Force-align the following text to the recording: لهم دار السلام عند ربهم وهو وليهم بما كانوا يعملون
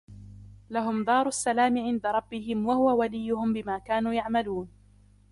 لهم 0.69 1.03
دار 1.03 1.25
السلام 1.27 1.77
عند 1.77 2.07
ربهم 2.07 2.65
وهو 2.67 2.99
وليهم 2.99 3.53
بما 3.53 3.77
كانوا 3.77 4.13
يعملون 4.13 4.69